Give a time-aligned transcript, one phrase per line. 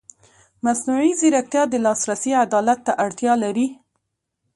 [0.65, 3.67] مصنوعي ځیرکتیا د لاسرسي عدالت ته اړتیا لري.